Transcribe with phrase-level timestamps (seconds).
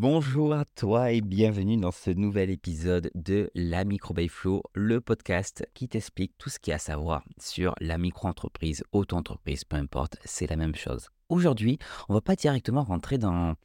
[0.00, 5.68] Bonjour à toi et bienvenue dans ce nouvel épisode de la Micro Flow, le podcast
[5.74, 10.16] qui t'explique tout ce qu'il y a à savoir sur la micro-entreprise, auto-entreprise, peu importe,
[10.24, 11.08] c'est la même chose.
[11.28, 13.56] Aujourd'hui, on va pas directement rentrer dans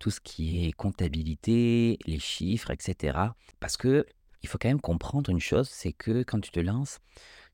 [0.00, 3.16] tout ce qui est comptabilité, les chiffres, etc.
[3.60, 4.06] Parce que
[4.42, 6.98] il faut quand même comprendre une chose, c'est que quand tu te lances,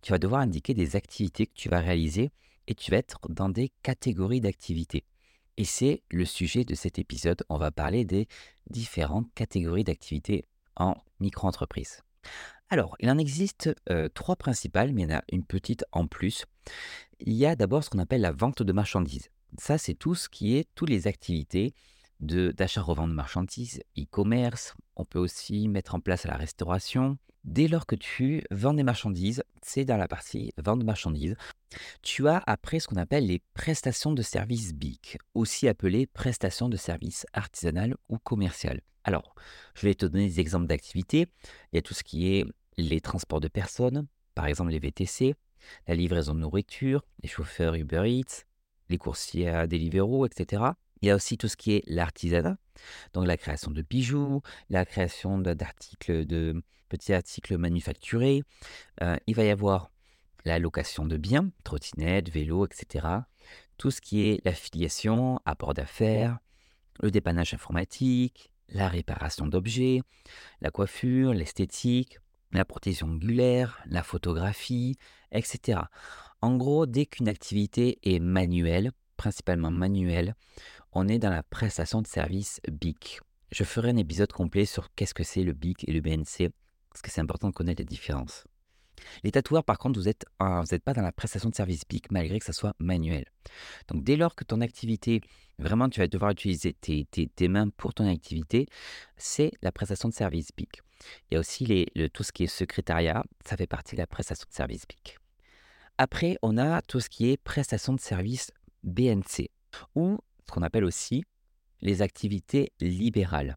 [0.01, 2.31] tu vas devoir indiquer des activités que tu vas réaliser
[2.67, 5.05] et tu vas être dans des catégories d'activités.
[5.57, 7.45] Et c'est le sujet de cet épisode.
[7.49, 8.27] On va parler des
[8.71, 10.45] différentes catégories d'activités
[10.77, 12.03] en micro-entreprise.
[12.71, 16.07] Alors, il en existe euh, trois principales, mais il y en a une petite en
[16.07, 16.47] plus.
[17.21, 19.29] Il y a d'abord ce qu'on appelle la vente de marchandises.
[19.59, 21.75] Ça, c'est tout ce qui est toutes les activités
[22.21, 24.75] de d'achat-revente de marchandises, e-commerce.
[25.03, 27.19] On peut aussi mettre en place la restauration.
[27.43, 31.35] Dès lors que tu vends des marchandises, c'est dans la partie vente de marchandises.
[32.03, 36.77] Tu as après ce qu'on appelle les prestations de services BIC, aussi appelées prestations de
[36.77, 38.81] services artisanales ou commerciales.
[39.03, 39.35] Alors,
[39.75, 41.27] je vais te donner des exemples d'activités.
[41.73, 42.47] Il y a tout ce qui est
[42.77, 45.35] les transports de personnes, par exemple les VTC,
[45.89, 48.45] la livraison de nourriture, les chauffeurs Uber Eats,
[48.89, 50.63] les coursiers à Deliveroo, etc.
[51.03, 52.57] Il y a aussi tout ce qui est l'artisanat,
[53.13, 58.45] donc la création de bijoux, la création d'articles, de petits articles manufacturés.
[59.03, 59.91] Euh, il va y avoir
[60.45, 63.07] la location de biens, trottinettes, vélos, etc.
[63.79, 66.39] Tout ce qui est l'affiliation, apport d'affaires,
[67.01, 70.03] le dépannage informatique, la réparation d'objets,
[70.61, 72.19] la coiffure, l'esthétique,
[72.53, 74.97] la protection angulaire, la photographie,
[75.33, 75.81] etc.
[76.43, 80.35] En gros, dès qu'une activité est manuelle, principalement manuelle,
[80.91, 83.21] on est dans la prestation de service BIC.
[83.53, 86.51] Je ferai un épisode complet sur qu'est-ce que c'est le BIC et le BNC,
[86.91, 88.43] parce que c'est important de connaître les différences.
[89.23, 92.45] Les tatoueurs, par contre, vous n'êtes pas dans la prestation de service BIC malgré que
[92.45, 93.27] ça soit manuel.
[93.87, 95.21] Donc, dès lors que ton activité,
[95.61, 98.67] vraiment, tu vas devoir utiliser tes, mains pour ton activité,
[99.17, 100.81] c'est la prestation de service BIC.
[101.31, 104.47] Il y a aussi tout ce qui est secrétariat, ça fait partie de la prestation
[104.51, 105.17] de service BIC.
[105.97, 108.51] Après, on a tout ce qui est prestation de service
[108.83, 109.51] BNC,
[109.95, 111.25] ou ce qu'on appelle aussi
[111.81, 113.57] les activités libérales.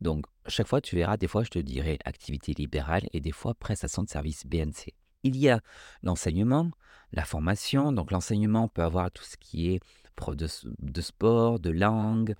[0.00, 3.54] Donc, chaque fois, tu verras, des fois, je te dirai activité libérale et des fois
[3.54, 4.92] prestation de service BNC.
[5.22, 5.60] Il y a
[6.02, 6.70] l'enseignement,
[7.12, 7.92] la formation.
[7.92, 9.80] Donc, l'enseignement peut avoir tout ce qui est
[10.14, 12.34] prof de, sport, de langue,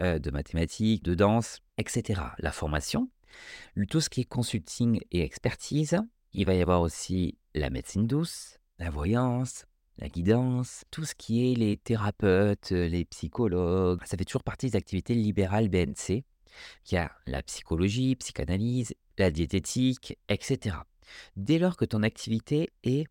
[0.00, 2.22] euh, de mathématiques, de danse, etc.
[2.38, 3.10] La formation,
[3.88, 5.98] tout ce qui est consulting et expertise.
[6.32, 9.66] Il va y avoir aussi la médecine douce, la voyance,
[10.00, 14.00] la guidance, tout ce qui est les thérapeutes, les psychologues.
[14.04, 16.24] Ça fait toujours partie des activités libérales BNC.
[16.90, 20.76] Y a la psychologie, psychanalyse, la diététique, etc.
[21.36, 23.06] Dès lors que ton activité est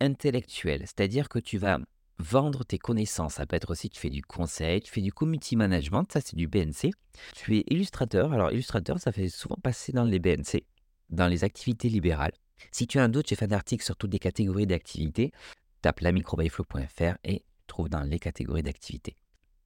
[0.00, 1.78] intellectuelle, c'est-à-dire que tu vas
[2.18, 5.54] vendre tes connaissances, ça peut être aussi tu fais du conseil, tu fais du community
[5.54, 6.90] management, ça c'est du BNC.
[7.34, 10.64] Tu es illustrateur, alors illustrateur ça fait souvent passer dans les BNC,
[11.10, 12.32] dans les activités libérales.
[12.72, 15.32] Si tu as un doute, j'ai fait un article sur toutes les catégories d'activités.
[15.82, 19.16] Tape lamicrobyflow.fr et trouve dans les catégories d'activités.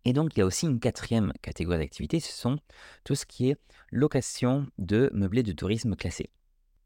[0.05, 2.59] Et donc, il y a aussi une quatrième catégorie d'activité, ce sont
[3.05, 3.57] tout ce qui est
[3.91, 6.31] location de meublés de tourisme classés.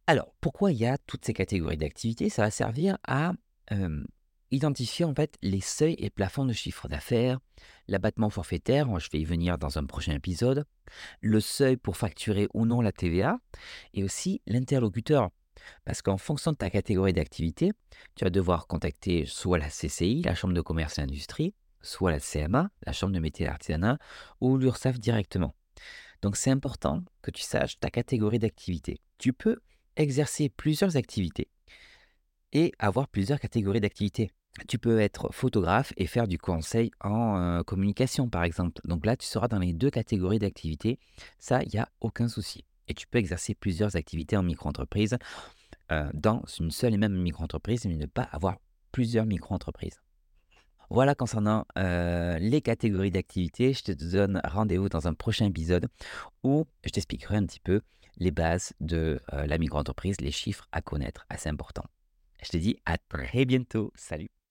[0.07, 2.29] Alors, pourquoi il y a toutes ces catégories d'activités?
[2.29, 3.33] Ça va servir à
[4.51, 7.41] identifier en fait les seuils et plafonds de chiffre d'affaires,
[7.89, 10.67] l'abattement forfaitaire, je vais y venir dans un prochain épisode,
[11.21, 13.39] le seuil pour facturer ou non la TVA,
[13.95, 15.31] et aussi l'interlocuteur.
[15.85, 17.73] Parce qu'en fonction de ta catégorie d'activité,
[18.15, 22.21] tu vas devoir contacter soit la CCI, la Chambre de commerce et industrie, soit la
[22.21, 23.99] CMA, la Chambre de métier et d'artisanat,
[24.41, 25.55] ou l'URSSAF directement.
[26.23, 29.01] Donc c'est important que tu saches ta catégorie d'activité.
[29.19, 29.59] Tu peux
[29.97, 31.49] exercer plusieurs activités
[32.53, 34.31] et avoir plusieurs catégories d'activités.
[34.69, 38.81] Tu peux être photographe et faire du conseil en euh, communication, par exemple.
[38.85, 40.99] Donc là, tu seras dans les deux catégories d'activités.
[41.39, 42.65] Ça, il n'y a aucun souci.
[42.89, 45.19] Et tu peux exercer plusieurs activités en micro-entreprise
[45.93, 48.57] euh, dans une seule et même micro-entreprise, mais ne pas avoir
[48.93, 50.01] plusieurs micro-entreprises.
[50.91, 53.73] Voilà concernant euh, les catégories d'activités.
[53.73, 55.89] Je te donne rendez-vous dans un prochain épisode
[56.45, 57.81] où je t'expliquerai un petit peu
[58.19, 61.89] les bases de euh, la micro-entreprise, les chiffres à connaître, assez importants.
[62.43, 63.93] Je te dis à très bientôt.
[63.95, 64.37] Salut